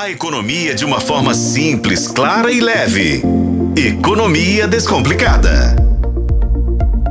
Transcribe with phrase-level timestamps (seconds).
[0.00, 3.22] A economia de uma forma simples, clara e leve.
[3.76, 5.76] Economia Descomplicada.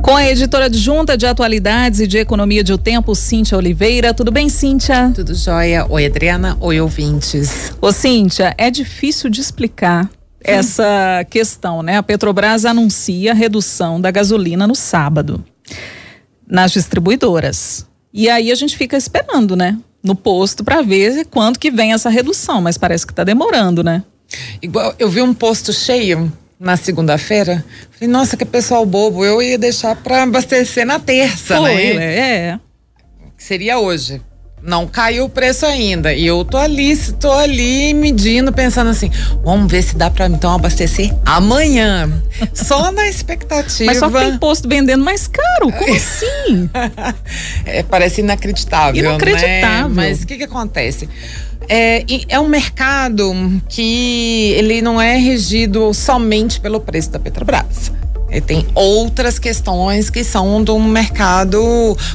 [0.02, 4.12] Com a editora adjunta de atualidades e de economia de O Tempo, Cíntia Oliveira.
[4.12, 5.12] Tudo bem, Cíntia?
[5.14, 5.86] Tudo jóia.
[5.88, 6.56] Oi, Adriana.
[6.58, 7.72] Oi, ouvintes.
[7.80, 10.10] Ô, Cíntia, é difícil de explicar
[10.42, 11.96] essa questão, né?
[11.96, 15.44] A Petrobras anuncia a redução da gasolina no sábado
[16.44, 17.86] nas distribuidoras.
[18.12, 19.78] E aí a gente fica esperando, né?
[20.02, 24.02] No posto para ver quanto que vem essa redução, mas parece que está demorando, né?
[24.62, 27.64] Igual eu vi um posto cheio na segunda-feira.
[27.90, 29.24] Falei, nossa, que pessoal bobo.
[29.24, 32.18] Eu ia deixar para abastecer na terça, Foi, né?
[32.18, 32.60] É.
[33.36, 34.22] Seria hoje
[34.62, 36.12] não caiu o preço ainda.
[36.12, 39.10] E eu tô ali, tô ali medindo, pensando assim,
[39.42, 42.10] vamos ver se dá para então abastecer amanhã.
[42.52, 43.86] Só na expectativa.
[43.86, 45.72] Mas só tem posto vendendo mais caro.
[45.72, 46.70] Como assim?
[47.64, 49.04] é, parece inacreditável.
[49.04, 49.88] Inacreditável.
[49.88, 50.08] Né?
[50.08, 51.08] Mas o que que acontece?
[51.68, 53.32] É, é um mercado
[53.68, 57.92] que ele não é regido somente pelo preço da Petrobras.
[58.30, 61.60] Ele tem outras questões que são de um mercado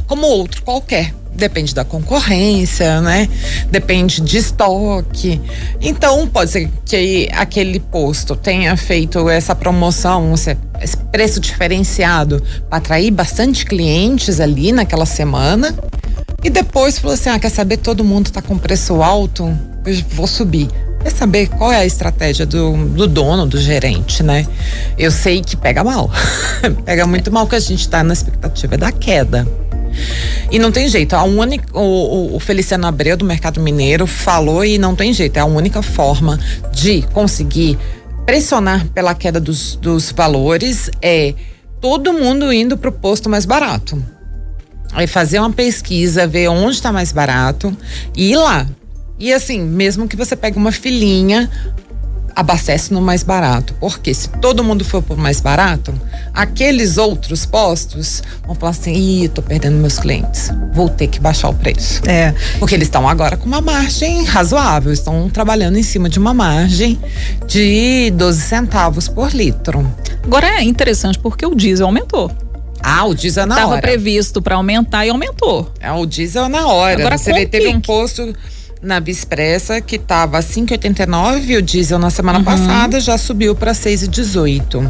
[0.08, 3.30] como outro qualquer depende da concorrência, né?
[3.70, 5.42] Depende de estoque.
[5.82, 13.12] Então, pode ser que aquele posto tenha feito essa promoção, esse preço diferenciado para atrair
[13.12, 15.76] bastante clientes ali naquela semana.
[16.44, 17.78] E depois falou assim: ah, quer saber?
[17.78, 19.46] Todo mundo está com preço alto,
[19.86, 20.70] eu vou subir.
[21.02, 24.48] Quer saber qual é a estratégia do, do dono, do gerente, né?
[24.98, 26.10] Eu sei que pega mal.
[26.84, 29.48] pega muito mal que a gente está na expectativa da queda.
[30.52, 31.16] E não tem jeito.
[31.16, 35.38] A única, o, o Feliciano Abreu do Mercado Mineiro falou e não tem jeito.
[35.38, 36.40] É a única forma
[36.74, 37.78] de conseguir
[38.26, 41.34] pressionar pela queda dos, dos valores é
[41.80, 44.02] todo mundo indo para o posto mais barato.
[44.92, 47.76] Aí fazer uma pesquisa, ver onde está mais barato
[48.16, 48.66] e ir lá.
[49.20, 51.50] E assim, mesmo que você pegue uma filinha,
[52.36, 53.74] abastece no mais barato.
[53.80, 55.94] Porque se todo mundo for por mais barato,
[56.34, 60.50] aqueles outros postos vão falar assim: ih, tô perdendo meus clientes.
[60.74, 62.02] Vou ter que baixar o preço.
[62.08, 62.34] É.
[62.60, 67.00] Porque eles estão agora com uma margem razoável, estão trabalhando em cima de uma margem
[67.48, 69.90] de 12 centavos por litro.
[70.24, 72.32] Agora é interessante porque o diesel aumentou.
[72.82, 73.78] Ah, o diesel na Tava hora.
[73.80, 75.72] Estava previsto para aumentar e aumentou.
[75.80, 77.00] É, o diesel na hora.
[77.00, 78.32] Agora, Você teve um posto
[78.86, 82.46] na Bispressa, que estava 5,89, o diesel na semana uhum.
[82.46, 84.90] passada já subiu para 6,18.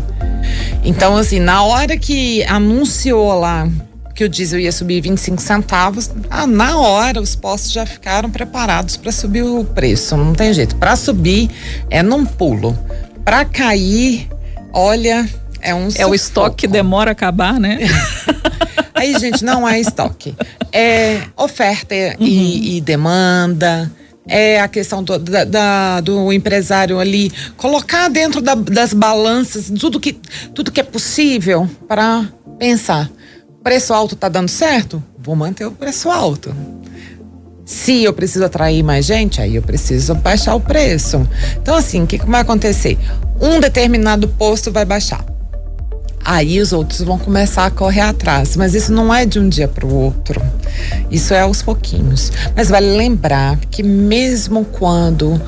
[0.84, 3.68] Então, assim, na hora que anunciou lá
[4.14, 8.98] que o diesel ia subir 25 centavos, ah, na hora os postos já ficaram preparados
[8.98, 10.16] para subir o preço.
[10.16, 10.76] Não tem jeito.
[10.76, 11.50] Para subir
[11.90, 12.78] é num pulo.
[13.24, 14.30] Para cair,
[14.72, 15.28] olha,
[15.62, 17.80] é um É o estoque que demora a acabar, né?
[18.96, 20.34] Aí, gente, não é estoque.
[20.72, 22.26] É oferta uhum.
[22.26, 23.92] e, e, demanda.
[24.28, 30.00] É a questão do, da, da, do empresário ali colocar dentro da, das balanças tudo
[30.00, 30.14] que,
[30.54, 33.12] tudo que é possível para pensar.
[33.62, 35.04] Preço alto tá dando certo?
[35.20, 36.56] Vou manter o preço alto.
[37.66, 41.28] Se eu preciso atrair mais gente, aí eu preciso baixar o preço.
[41.62, 42.98] Então, assim, o que, que vai acontecer?
[43.42, 45.35] Um determinado posto vai baixar
[46.26, 48.58] aí os outros vão começar a correr atrás.
[48.58, 50.42] Mas isso não é de um dia para o outro.
[51.12, 52.32] Isso é aos pouquinhos.
[52.56, 55.40] Mas vale lembrar que mesmo quando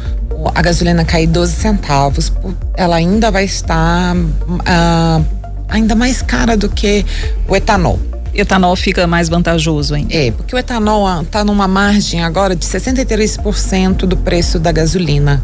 [0.53, 2.31] a gasolina cair 12 centavos,
[2.75, 5.25] ela ainda vai estar uh,
[5.67, 7.03] ainda mais cara do que
[7.47, 7.99] o etanol
[8.33, 10.07] etanol fica mais vantajoso hein?
[10.09, 15.43] É, porque o etanol está numa margem agora de 63% do preço da gasolina.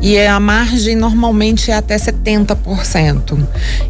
[0.00, 3.38] E é a margem normalmente é até 70%.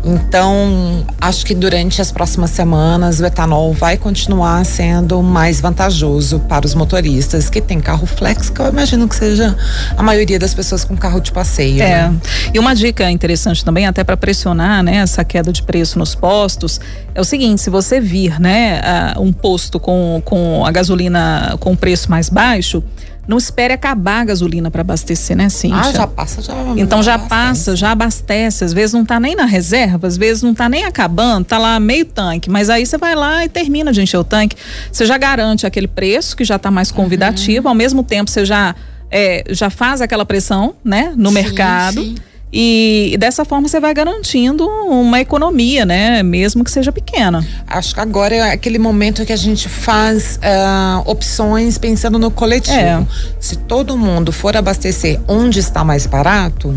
[0.05, 6.67] Então, acho que durante as próximas semanas o etanol vai continuar sendo mais vantajoso para
[6.67, 9.57] os motoristas que tem carro flex, que eu imagino que seja
[9.97, 11.83] a maioria das pessoas com carro de passeio.
[11.83, 12.09] É.
[12.09, 12.17] Né?
[12.53, 16.81] E uma dica interessante também, até para pressionar né, essa queda de preço nos postos,
[17.15, 18.81] é o seguinte: se você vir né,
[19.19, 22.83] um posto com, com a gasolina com preço mais baixo,
[23.29, 25.79] não espere acabar a gasolina para abastecer, né, Cíntia?
[25.79, 26.55] Ah, já passa, já.
[26.79, 27.29] Então já abastece.
[27.29, 28.65] passa, já abastece.
[28.65, 31.79] Às vezes não está nem na reserva, às vezes não está nem acabando, está lá
[31.79, 32.49] meio tanque.
[32.49, 34.57] Mas aí você vai lá e termina de encher o tanque.
[34.91, 37.73] Você já garante aquele preço que já está mais convidativo, uhum.
[37.73, 38.75] ao mesmo tempo você já,
[39.11, 42.01] é, já faz aquela pressão, né, no sim, mercado.
[42.01, 42.15] Sim.
[42.53, 46.23] E dessa forma você vai garantindo uma economia, né?
[46.23, 47.47] Mesmo que seja pequena.
[47.67, 52.77] Acho que agora é aquele momento que a gente faz uh, opções pensando no coletivo.
[52.77, 53.07] É.
[53.39, 56.75] Se todo mundo for abastecer onde está mais barato,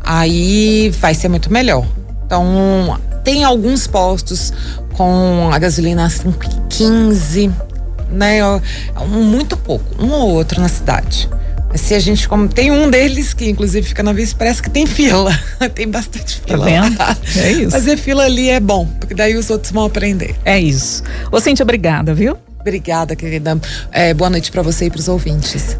[0.00, 1.84] aí vai ser muito melhor.
[2.24, 4.52] Então, tem alguns postos
[4.92, 7.52] com a gasolina 5,15,
[8.10, 8.38] né?
[9.08, 11.28] Muito pouco, um ou outro na cidade.
[11.78, 14.86] Se a gente como tem um deles que inclusive fica na Via Expressa que tem
[14.86, 15.32] fila,
[15.74, 16.64] tem bastante Tá fila.
[16.66, 16.96] vendo?
[17.38, 17.70] É isso.
[17.70, 20.34] Fazer fila ali é bom, porque daí os outros vão aprender.
[20.44, 21.02] É isso.
[21.32, 22.36] Ô, Cíntia, obrigada, viu?
[22.60, 23.58] Obrigada, querida.
[23.90, 25.78] É, boa noite para você e para os ouvintes.